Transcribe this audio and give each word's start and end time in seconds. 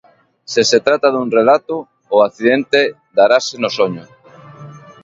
Se 0.51 0.61
se 0.69 0.79
trata 0.85 1.07
dun 1.15 1.27
relato, 1.39 1.75
o 2.15 2.17
accidente 2.27 2.79
darase 3.17 3.55
no 3.59 3.69
soño. 3.77 4.03